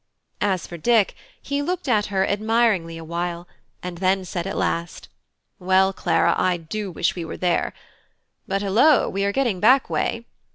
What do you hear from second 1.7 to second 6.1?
at her admiringly a while, and then said at last: "Well,